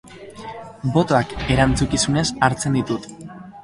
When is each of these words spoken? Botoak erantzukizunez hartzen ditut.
Botoak 0.95 1.37
erantzukizunez 1.59 2.27
hartzen 2.49 2.83
ditut. 2.83 3.11